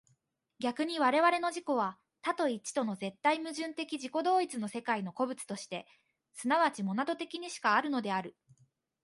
[0.57, 5.85] 逆に我々の自己は多と一との絶対矛盾的自己同一の世界の個物として
[6.33, 8.35] 即ちモナド的にしかあるのである。